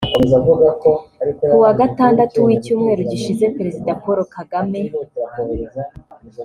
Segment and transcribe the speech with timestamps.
[1.49, 4.81] Kuwa Gatandatu w’icyumweru gishize Perezida Paul Kagame